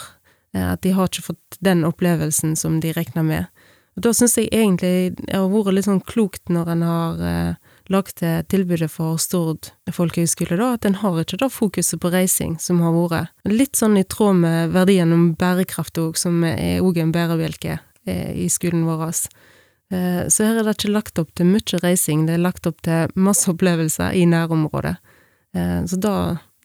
[0.57, 3.49] at de har ikke fått den opplevelsen som de regna med.
[3.99, 7.71] Og da syns jeg egentlig det har vært litt sånn klokt når en har eh,
[7.91, 12.53] lagt til tilbudet for Stord folkehøgskole, da, at en har ikke da fokuset på reising
[12.63, 13.33] som har vært.
[13.51, 17.75] Litt sånn i tråd med verdien om bærekraft òg, som er òg en bærebjelke
[18.07, 19.03] eh, i skolen vår.
[19.91, 22.79] Eh, så her er det ikke lagt opp til mye reising, det er lagt opp
[22.87, 24.95] til masse opplevelser i nærområdet.
[25.59, 26.15] Eh, så da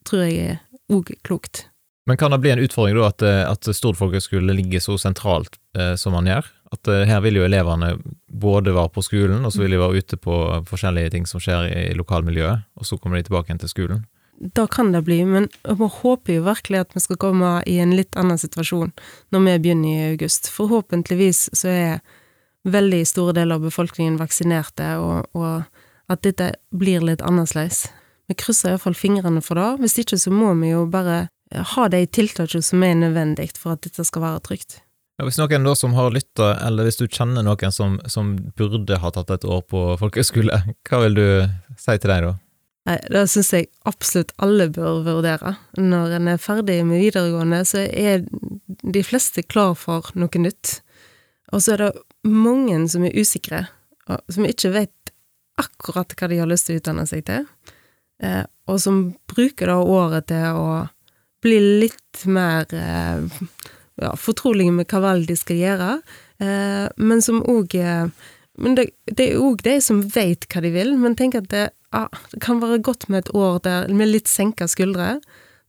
[0.06, 0.62] tror jeg er
[0.94, 1.66] òg klokt.
[2.06, 5.94] Men kan det bli en utfordring da at, at Stord folkehøgskole ligger så sentralt eh,
[5.96, 6.50] som man gjør?
[6.74, 7.94] At eh, her vil jo elevene
[8.28, 11.70] både være på skolen, og så vil de være ute på forskjellige ting som skjer
[11.70, 14.04] i, i lokalmiljøet, og så kommer de tilbake igjen til skolen?
[14.34, 17.94] Da kan det bli, men jeg håper jo virkelig at vi skal komme i en
[17.94, 18.90] litt annen situasjon
[19.32, 20.50] når vi begynner i august.
[20.52, 22.02] Forhåpentligvis så er
[22.68, 27.86] veldig store deler av befolkningen vaksinerte, og, og at dette blir litt annerledes.
[28.28, 29.70] Vi krysser iallfall fingrene for det.
[29.84, 33.84] Hvis ikke så må vi jo bare ha de tiltakene som er nødvendig for at
[33.86, 34.80] dette skal være trygt.
[35.14, 38.98] Ja, hvis noen da som har lytta, eller hvis du kjenner noen som, som burde
[38.98, 40.56] ha tatt et år på folkehøyskole,
[40.88, 41.26] hva vil du
[41.78, 42.32] si til deg da?
[42.84, 45.54] Nei, Det syns jeg absolutt alle bør vurdere.
[45.78, 50.80] Når en er ferdig med videregående, så er de fleste klar for noe nytt.
[51.54, 51.92] Og så er det
[52.26, 53.62] mange som er usikre,
[54.04, 55.14] som ikke vet
[55.62, 57.46] akkurat hva de har lyst til å utdanne seg til,
[58.66, 60.66] og som bruker da året til å
[61.44, 65.90] bli litt mer ja, fortrolige med hva valg de skal gjøre,
[66.42, 67.76] eh, men som òg
[68.54, 71.64] Men det, det er òg de som veit hva de vil, men tenk at det,
[71.90, 75.16] ah, det, kan være godt med et år der, med litt senka skuldre,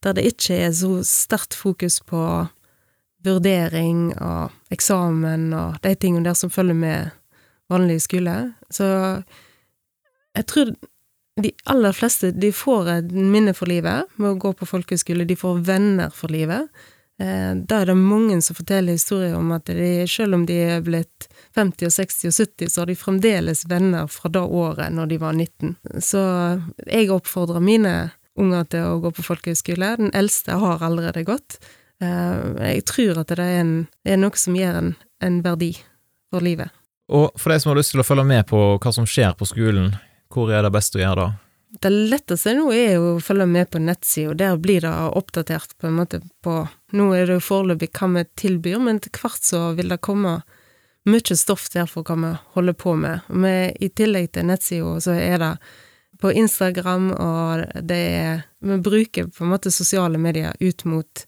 [0.05, 2.45] der det ikke er så sterkt fokus på
[3.25, 7.09] vurdering og eksamen og de tingene der som følger med
[7.73, 8.53] vanlig skole.
[8.69, 8.85] Så
[10.35, 10.75] jeg tror
[11.41, 15.35] de aller fleste de får et minne for livet med å gå på folkehøyskole, de
[15.35, 16.69] får venner for livet.
[17.19, 20.83] Eh, da er det mange som forteller historier om at de, selv om de er
[20.83, 25.11] blitt 50 og 60 og 70, så har de fremdeles venner fra det året når
[25.11, 25.75] de var 19.
[26.03, 26.23] Så
[26.87, 27.95] jeg oppfordrer mine
[28.39, 29.93] unger til å gå på folkehøyskole.
[29.99, 31.59] Den eldste har allerede gått.
[32.03, 32.41] Eh,
[32.75, 33.77] jeg tror at det er, en,
[34.07, 35.73] er noe som gir en, en verdi
[36.31, 36.71] for livet.
[37.11, 39.47] Og for de som har lyst til å følge med på hva som skjer på
[39.47, 39.93] skolen,
[40.33, 41.31] hvor er det best å gjøre da?
[41.81, 45.89] Det letteste nå er jo å følge med på nettsida, der blir det oppdatert på
[45.89, 46.61] en måte på
[46.95, 50.37] Nå er det jo foreløpig hva vi tilbyr, men etter hvert så vil det komme
[51.05, 53.27] mye stoff der for hva vi holder på med.
[53.27, 55.51] med I tillegg til nettsida så er det
[56.23, 61.25] på Instagram, og det er Vi bruker på en måte sosiale medier ut mot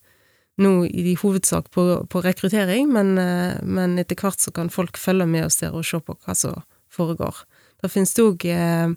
[0.58, 5.28] nå i hovedsak på, på rekruttering, men, eh, men, etter hvert så kan folk følge
[5.30, 7.44] med oss der og se på hva som foregår.
[7.82, 8.94] Det finnes det òg eh,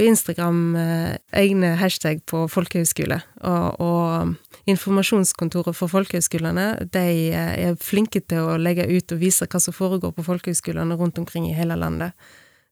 [0.00, 7.06] på Instagram eh, egne hashtag på folkehøyskole, og, og informasjonskontoret for folkehøyskolene de
[7.36, 11.50] er flinke til å legge ut og vise hva som foregår på folkehøyskolene rundt omkring
[11.50, 12.16] i hele landet.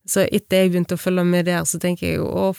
[0.09, 2.53] Så etter jeg begynte å følge med der, så tenker jeg jo å,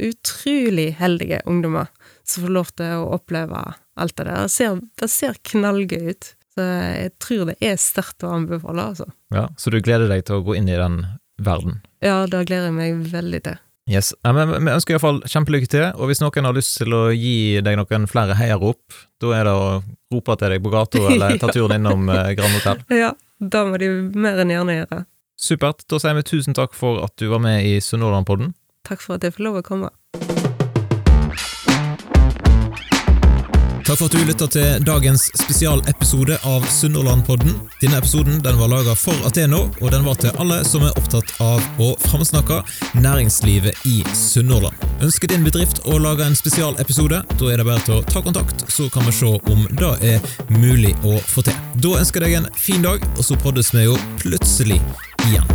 [0.00, 1.88] utrolig heldige ungdommer
[2.28, 3.62] som får lov til å oppleve
[4.00, 4.44] alt det der.
[4.44, 6.34] Det ser, det ser knallgøy ut.
[6.50, 9.06] Så jeg tror det er sterkt å anbefale, altså.
[9.34, 11.04] Ja, Så du gleder deg til å gå inn i den
[11.42, 11.80] verden?
[12.04, 13.60] Ja, det gleder jeg meg veldig til.
[13.90, 17.08] Yes, ja, men Vi ønsker iallfall kjempelykke til, og hvis noen har lyst til å
[17.10, 18.82] gi deg noen flere heiarop,
[19.22, 19.70] da er det å
[20.14, 22.84] rope til deg på gata eller ta turen innom eh, Grand Hotell.
[22.94, 25.02] Ja, da må de mer enn gjerne gjøre.
[25.40, 25.86] Supert.
[25.88, 28.52] Da sier vi tusen takk for at du var med i Sunnhordlandpodden.
[28.86, 29.90] Takk for at jeg får lov å komme.
[33.90, 37.56] Takk for at du lytta til dagens spesialepisode av Sunnhordlandpodden.
[37.80, 41.32] Denne episoden den var laga for Ateno, og den var til alle som er opptatt
[41.42, 42.60] av å framsnakke
[43.02, 44.78] næringslivet i Sunnhordland.
[45.02, 47.24] Ønsker din bedrift å lage en spesialepisode?
[47.34, 50.30] Da er det bare til å ta kontakt, så kan vi se om det er
[50.54, 51.58] mulig å få til.
[51.82, 54.78] Da ønsker jeg deg en fin dag, og så poddes vi jo plutselig
[55.26, 55.50] igjen.